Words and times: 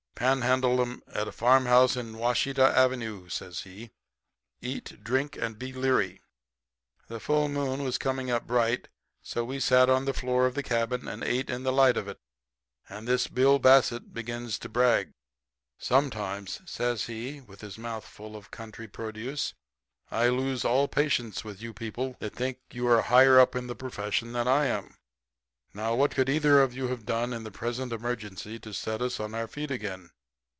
"'Panhandled 0.21 0.79
'em 0.79 1.01
at 1.07 1.27
a 1.27 1.31
farmhouse 1.31 1.97
on 1.97 2.15
Washita 2.15 2.77
Avenue,' 2.77 3.27
says 3.27 3.61
he. 3.61 3.89
'Eat, 4.61 5.03
drink 5.03 5.35
and 5.35 5.57
be 5.57 5.73
leary.' 5.73 6.21
"The 7.07 7.19
full 7.19 7.49
moon 7.49 7.83
was 7.83 7.97
coming 7.97 8.29
up 8.29 8.45
bright, 8.45 8.87
so 9.23 9.43
we 9.43 9.59
sat 9.59 9.89
on 9.89 10.05
the 10.05 10.13
floor 10.13 10.45
of 10.45 10.53
the 10.53 10.61
cabin 10.61 11.07
and 11.07 11.23
ate 11.23 11.49
in 11.49 11.63
the 11.63 11.73
light 11.73 11.97
of 11.97 12.07
it. 12.07 12.19
And 12.87 13.07
this 13.07 13.25
Bill 13.27 13.57
Bassett 13.57 14.13
begins 14.13 14.59
to 14.59 14.69
brag. 14.69 15.09
"'Sometimes,' 15.79 16.61
says 16.67 17.07
he, 17.07 17.41
with 17.41 17.61
his 17.61 17.79
mouth 17.79 18.05
full 18.05 18.35
of 18.35 18.51
country 18.51 18.87
produce, 18.87 19.55
'I 20.11 20.29
lose 20.29 20.63
all 20.63 20.87
patience 20.87 21.43
with 21.43 21.63
you 21.63 21.73
people 21.73 22.15
that 22.19 22.35
think 22.35 22.59
you 22.71 22.87
are 22.87 23.01
higher 23.01 23.39
up 23.39 23.55
in 23.55 23.65
the 23.65 23.75
profession 23.75 24.33
than 24.33 24.47
I 24.47 24.67
am. 24.67 24.97
Now, 25.73 25.95
what 25.95 26.11
could 26.11 26.27
either 26.27 26.59
of 26.61 26.73
you 26.75 26.89
have 26.89 27.05
done 27.05 27.31
in 27.31 27.45
the 27.45 27.49
present 27.51 27.93
emergency 27.93 28.59
to 28.59 28.73
set 28.73 29.01
us 29.01 29.21
on 29.21 29.33
our 29.33 29.47
feet 29.47 29.71
again? 29.71 30.09